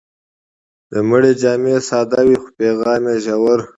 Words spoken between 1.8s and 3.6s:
ساده وي، خو پیغام ژور.